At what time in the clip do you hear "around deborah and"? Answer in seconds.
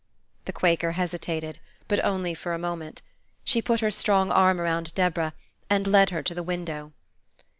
4.59-5.85